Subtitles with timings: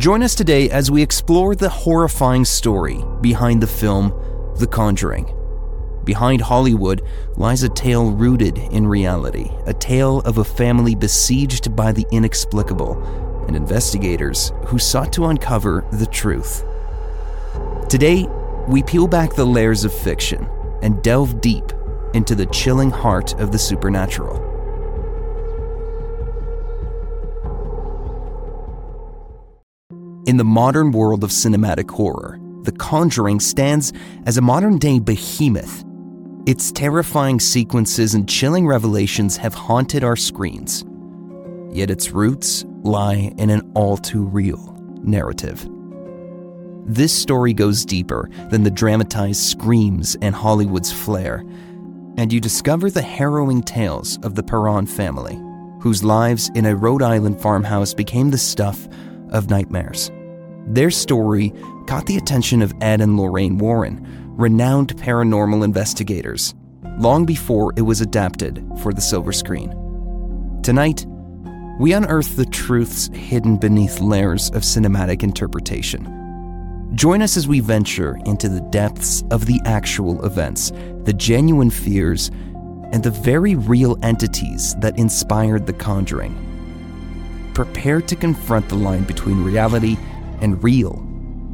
[0.00, 4.14] Join us today as we explore the horrifying story behind the film
[4.56, 5.30] The Conjuring.
[6.04, 7.02] Behind Hollywood
[7.36, 12.94] lies a tale rooted in reality, a tale of a family besieged by the inexplicable
[13.46, 16.64] and investigators who sought to uncover the truth.
[17.90, 18.26] Today,
[18.68, 20.48] we peel back the layers of fiction
[20.80, 21.72] and delve deep
[22.14, 24.49] into the chilling heart of the supernatural.
[30.26, 33.90] In the modern world of cinematic horror, The Conjuring stands
[34.26, 35.82] as a modern day behemoth.
[36.44, 40.84] Its terrifying sequences and chilling revelations have haunted our screens.
[41.70, 45.66] Yet its roots lie in an all too real narrative.
[46.84, 51.46] This story goes deeper than the dramatized screams and Hollywood's flair,
[52.18, 55.40] and you discover the harrowing tales of the Perron family,
[55.80, 58.86] whose lives in a Rhode Island farmhouse became the stuff
[59.30, 60.10] of nightmares.
[60.66, 61.52] Their story
[61.86, 66.54] caught the attention of Ed and Lorraine Warren, renowned paranormal investigators,
[66.98, 69.70] long before it was adapted for the silver screen.
[70.62, 71.06] Tonight,
[71.78, 76.16] we unearth the truths hidden beneath layers of cinematic interpretation.
[76.94, 80.72] Join us as we venture into the depths of the actual events,
[81.04, 82.30] the genuine fears,
[82.92, 86.49] and the very real entities that inspired The Conjuring.
[87.60, 89.98] Prepare to confront the line between reality
[90.40, 91.06] and real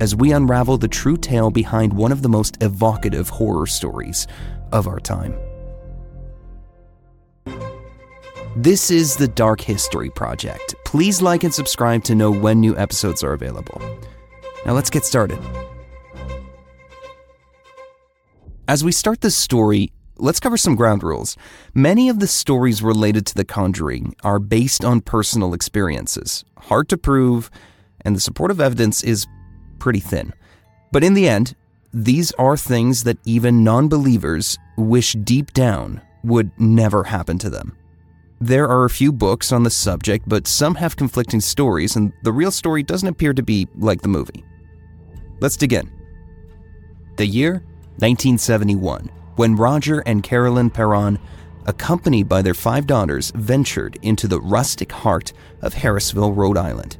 [0.00, 4.26] as we unravel the true tale behind one of the most evocative horror stories
[4.72, 5.32] of our time.
[8.56, 10.74] This is the Dark History Project.
[10.84, 13.80] Please like and subscribe to know when new episodes are available.
[14.66, 15.38] Now let's get started.
[18.66, 19.92] As we start this story,
[20.22, 21.36] let's cover some ground rules.
[21.74, 26.96] Many of the stories related to The Conjuring are based on personal experiences, hard to
[26.96, 27.50] prove,
[28.02, 29.26] and the supportive evidence is
[29.80, 30.32] pretty thin.
[30.92, 31.56] But in the end,
[31.92, 37.76] these are things that even non believers wish deep down would never happen to them.
[38.40, 42.32] There are a few books on the subject, but some have conflicting stories, and the
[42.32, 44.44] real story doesn't appear to be like the movie.
[45.40, 45.90] Let's dig in.
[47.16, 47.64] The year
[47.98, 51.18] 1971, when Roger and Carolyn Perron,
[51.66, 56.98] accompanied by their five daughters, ventured into the rustic heart of Harrisville, Rhode Island.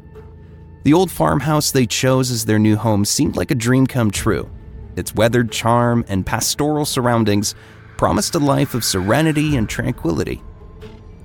[0.84, 4.50] The old farmhouse they chose as their new home seemed like a dream come true.
[4.96, 7.54] Its weathered charm and pastoral surroundings
[7.96, 10.42] promised a life of serenity and tranquility.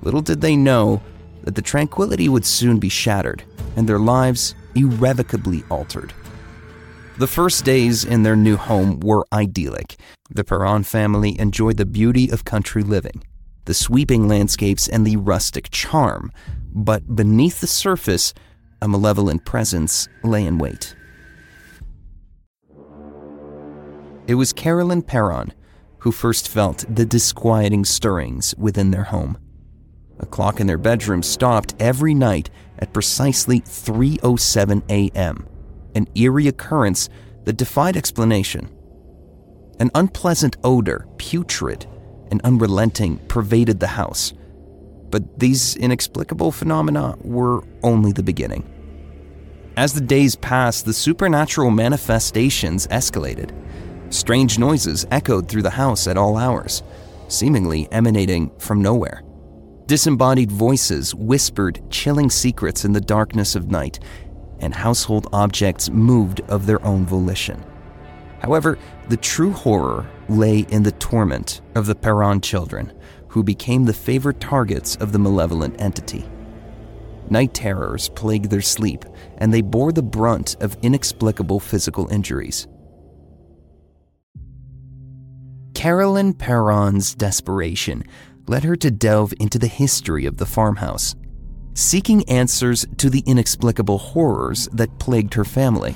[0.02, 1.02] Little did they know
[1.42, 3.42] that the tranquility would soon be shattered
[3.76, 6.12] and their lives irrevocably altered.
[7.18, 9.96] The first days in their new home were idyllic.
[10.30, 13.24] The Perron family enjoyed the beauty of country living,
[13.64, 16.30] the sweeping landscapes, and the rustic charm.
[16.72, 18.34] But beneath the surface,
[18.80, 20.94] a malevolent presence lay in wait.
[24.28, 25.52] It was Carolyn Perron
[25.98, 29.36] who first felt the disquieting stirrings within their home.
[30.20, 32.48] A clock in their bedroom stopped every night
[32.78, 35.48] at precisely 3:07 a.m.,
[35.94, 37.08] an eerie occurrence
[37.44, 38.68] that defied explanation.
[39.80, 41.86] An unpleasant odor, putrid
[42.30, 44.32] and unrelenting, pervaded the house.
[45.10, 48.68] But these inexplicable phenomena were only the beginning.
[49.76, 53.54] As the days passed, the supernatural manifestations escalated.
[54.12, 56.82] Strange noises echoed through the house at all hours,
[57.28, 59.22] seemingly emanating from nowhere.
[59.86, 64.00] Disembodied voices whispered chilling secrets in the darkness of night,
[64.60, 67.64] and household objects moved of their own volition.
[68.40, 72.92] However, the true horror lay in the torment of the Perron children,
[73.28, 76.24] who became the favorite targets of the malevolent entity.
[77.30, 79.04] Night terrors plagued their sleep,
[79.38, 82.66] and they bore the brunt of inexplicable physical injuries.
[85.74, 88.02] Carolyn Perron's desperation
[88.48, 91.14] led her to delve into the history of the farmhouse,
[91.78, 95.94] seeking answers to the inexplicable horrors that plagued her family.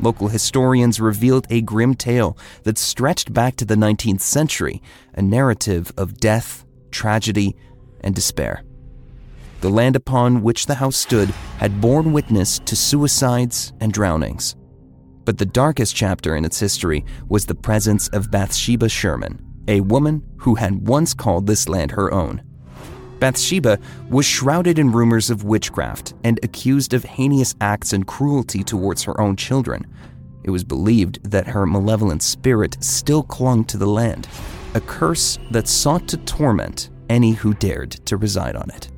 [0.00, 4.80] Local historians revealed a grim tale that stretched back to the 19th century,
[5.12, 7.54] a narrative of death, tragedy,
[8.00, 8.64] and despair.
[9.60, 11.28] The land upon which the house stood
[11.58, 14.56] had borne witness to suicides and drownings.
[15.26, 20.22] But the darkest chapter in its history was the presence of Bathsheba Sherman, a woman
[20.38, 22.47] who had once called this land her own.
[23.18, 23.78] Bathsheba
[24.08, 29.20] was shrouded in rumors of witchcraft and accused of heinous acts and cruelty towards her
[29.20, 29.86] own children.
[30.44, 34.28] It was believed that her malevolent spirit still clung to the land,
[34.74, 38.90] a curse that sought to torment any who dared to reside on it.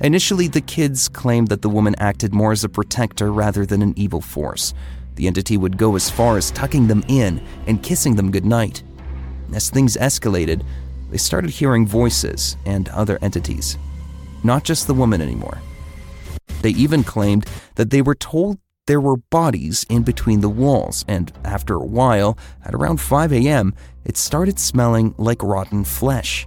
[0.00, 3.94] Initially, the kids claimed that the woman acted more as a protector rather than an
[3.96, 4.74] evil force.
[5.14, 8.82] The entity would go as far as tucking them in and kissing them goodnight.
[9.54, 10.64] As things escalated,
[11.12, 13.76] they started hearing voices and other entities,
[14.42, 15.60] not just the woman anymore.
[16.62, 21.30] They even claimed that they were told there were bodies in between the walls, and
[21.44, 23.74] after a while, at around 5 a.m.,
[24.06, 26.46] it started smelling like rotten flesh,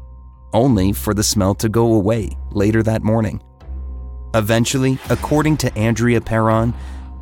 [0.51, 3.41] only for the smell to go away later that morning.
[4.33, 6.73] Eventually, according to Andrea Perron,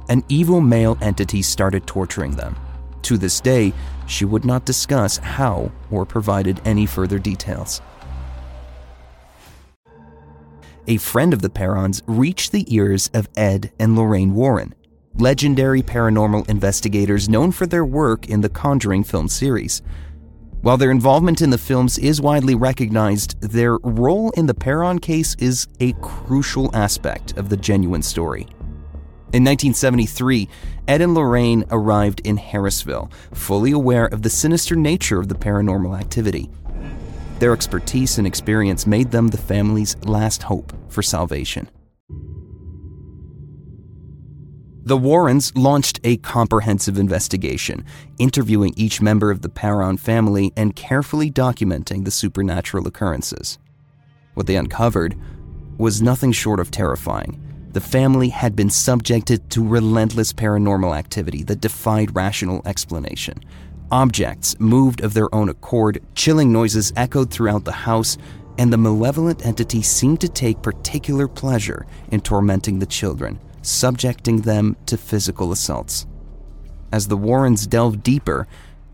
[0.08, 2.56] an evil male entity started torturing them.
[3.04, 3.74] To this day,
[4.08, 7.82] she would not discuss how or provided any further details.
[10.88, 14.74] A friend of the Perrons reached the ears of Ed and Lorraine Warren,
[15.18, 19.82] legendary paranormal investigators known for their work in the Conjuring film series.
[20.62, 25.36] While their involvement in the films is widely recognized, their role in the Perron case
[25.40, 28.48] is a crucial aspect of the genuine story.
[29.34, 30.48] In 1973,
[30.88, 36.00] Ed and Lorraine arrived in Harrisville, fully aware of the sinister nature of the paranormal
[36.00, 36.52] activity.
[37.40, 41.68] Their expertise and experience made them the family's last hope for salvation.
[44.84, 47.86] The Warrens launched a comprehensive investigation,
[48.20, 53.58] interviewing each member of the Perron family and carefully documenting the supernatural occurrences.
[54.36, 55.16] What they uncovered
[55.80, 57.43] was nothing short of terrifying.
[57.74, 63.44] The family had been subjected to relentless paranormal activity that defied rational explanation.
[63.92, 68.18] Objects moved of their own accord, chilling noises echoed throughout the house,
[68.58, 74.76] and the malevolent entity seemed to take particular pleasure in tormenting the children subjecting them
[74.86, 76.06] to physical assaults.
[76.92, 78.48] As the Warrens delved deeper,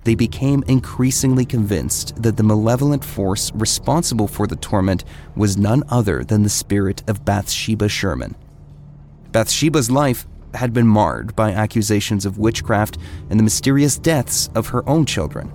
[0.06, 5.04] they became increasingly convinced that the malevolent force responsible for the torment
[5.36, 8.36] was none other than the spirit of Bathsheba Sherman.
[9.32, 12.98] Bathsheba's life had been marred by accusations of witchcraft
[13.30, 15.52] and the mysterious deaths of her own children.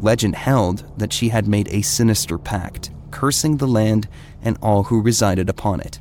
[0.00, 4.08] Legend held that she had made a sinister pact, cursing the land
[4.42, 6.00] and all who resided upon it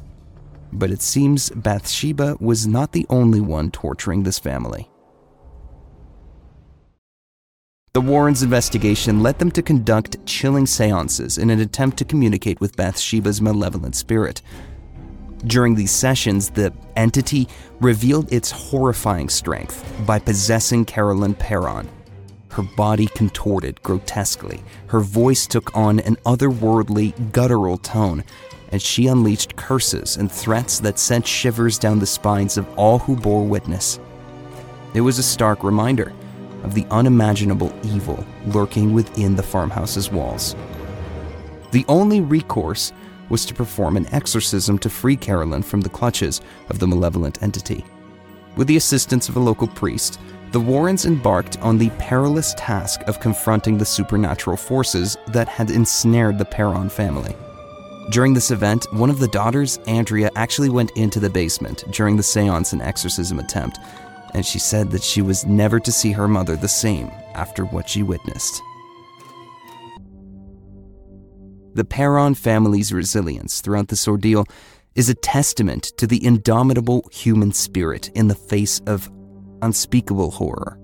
[0.74, 4.90] but it seems Bathsheba was not the only one torturing this family.
[7.94, 12.76] The Warrens' investigation led them to conduct chilling seances in an attempt to communicate with
[12.76, 14.42] Bathsheba's malevolent spirit.
[15.46, 17.48] During these sessions, the entity
[17.82, 21.90] revealed its horrifying strength by possessing Carolyn Perron.
[22.52, 28.24] Her body contorted grotesquely, her voice took on an otherworldly, guttural tone,
[28.72, 33.16] and she unleashed curses and threats that sent shivers down the spines of all who
[33.16, 34.00] bore witness.
[34.94, 36.14] It was a stark reminder
[36.64, 40.56] of the unimaginable evil lurking within the farmhouse's walls.
[41.72, 42.94] The only recourse
[43.34, 46.40] was to perform an exorcism to free Carolyn from the clutches
[46.70, 47.84] of the malevolent entity.
[48.56, 50.20] With the assistance of a local priest,
[50.52, 56.38] the Warrens embarked on the perilous task of confronting the supernatural forces that had ensnared
[56.38, 57.36] the Perron family.
[58.12, 62.22] During this event, one of the daughters, Andrea, actually went into the basement during the
[62.22, 63.80] seance and exorcism attempt,
[64.36, 67.90] and she said that she was never to see her mother the same after what
[67.90, 68.62] she witnessed.
[71.76, 74.46] The Perron family's resilience throughout this ordeal
[74.94, 79.12] is a testament to the indomitable human spirit in the face of
[79.64, 80.80] unspeakable horror.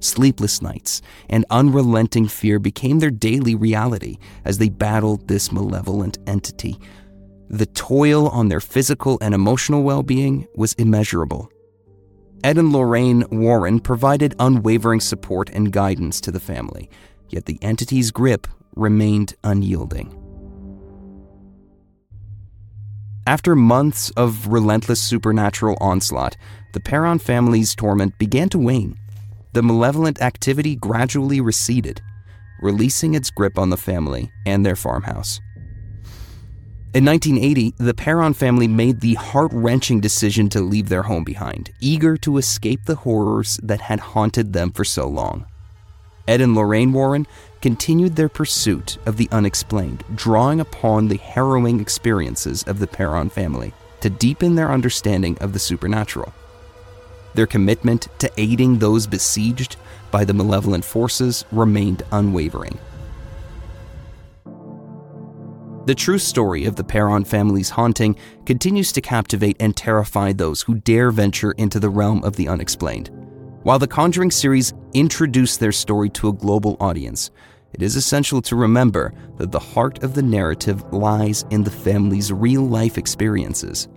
[0.00, 1.00] Sleepless nights
[1.30, 6.76] and unrelenting fear became their daily reality as they battled this malevolent entity.
[7.48, 11.52] The toil on their physical and emotional well being was immeasurable.
[12.42, 16.90] Ed and Lorraine Warren provided unwavering support and guidance to the family,
[17.28, 20.21] yet the entity's grip remained unyielding.
[23.26, 26.36] After months of relentless supernatural onslaught,
[26.72, 28.98] the Perron family's torment began to wane
[29.52, 32.00] the malevolent activity gradually receded,
[32.62, 35.40] releasing its grip on the family and their farmhouse.
[36.94, 41.70] In 1980, the Perron family made the heart wrenching decision to leave their home behind,
[41.80, 45.46] eager to escape the horrors that had haunted them for so long.
[46.26, 47.26] Ed and Lorraine Warren
[47.62, 53.72] continued their pursuit of the unexplained, drawing upon the harrowing experiences of the Perron family
[54.00, 56.34] to deepen their understanding of the supernatural.
[57.34, 59.76] Their commitment to aiding those besieged
[60.10, 62.78] by the malevolent forces remained unwavering.
[65.86, 70.76] The true story of the Perron family's haunting continues to captivate and terrify those who
[70.76, 73.10] dare venture into the realm of the unexplained.
[73.62, 77.30] While the Conjuring series introduced their story to a global audience,
[77.74, 82.32] it is essential to remember that the heart of the narrative lies in the family's
[82.32, 83.88] real life experiences.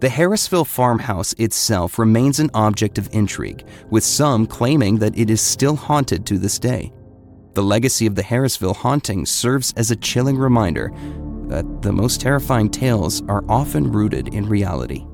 [0.00, 5.40] The Harrisville farmhouse itself remains an object of intrigue, with some claiming that it is
[5.40, 6.92] still haunted to this day.
[7.54, 10.92] The legacy of the Harrisville haunting serves as a chilling reminder
[11.48, 15.06] that the most terrifying tales are often rooted in reality.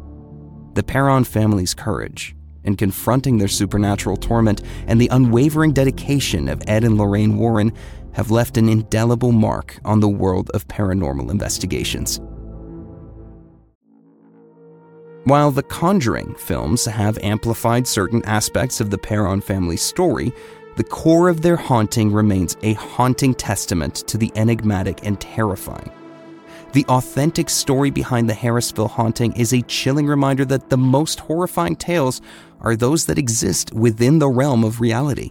[0.74, 6.84] The Perron family's courage in confronting their supernatural torment and the unwavering dedication of Ed
[6.84, 7.72] and Lorraine Warren
[8.12, 12.20] have left an indelible mark on the world of paranormal investigations.
[15.24, 20.32] While the Conjuring films have amplified certain aspects of the Perron family story,
[20.76, 25.92] the core of their haunting remains a haunting testament to the enigmatic and terrifying.
[26.72, 31.76] The authentic story behind the Harrisville haunting is a chilling reminder that the most horrifying
[31.76, 32.20] tales
[32.60, 35.30] are those that exist within the realm of reality.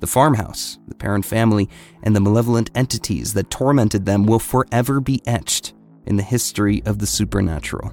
[0.00, 1.68] The farmhouse, the Perron family,
[2.04, 5.74] and the malevolent entities that tormented them will forever be etched
[6.06, 7.92] in the history of the supernatural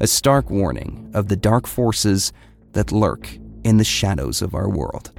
[0.00, 2.32] a stark warning of the dark forces
[2.72, 5.12] that lurk in the shadows of our world.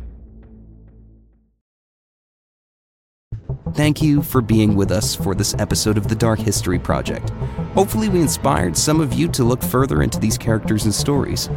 [3.78, 7.30] Thank you for being with us for this episode of the Dark History Project.
[7.76, 11.48] Hopefully, we inspired some of you to look further into these characters and stories.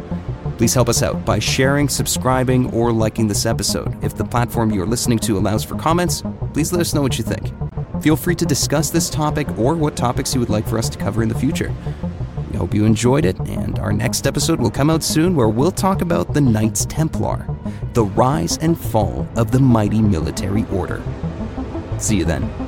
[0.59, 3.97] Please help us out by sharing, subscribing, or liking this episode.
[4.03, 6.21] If the platform you are listening to allows for comments,
[6.53, 7.51] please let us know what you think.
[8.03, 10.99] Feel free to discuss this topic or what topics you would like for us to
[10.99, 11.73] cover in the future.
[12.51, 15.71] We hope you enjoyed it, and our next episode will come out soon where we'll
[15.71, 17.47] talk about the Knights Templar,
[17.93, 21.01] the rise and fall of the mighty military order.
[22.01, 22.60] See you then.